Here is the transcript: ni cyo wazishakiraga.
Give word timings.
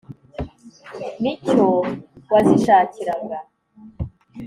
ni 1.21 1.33
cyo 1.45 1.65
wazishakiraga. 2.31 3.39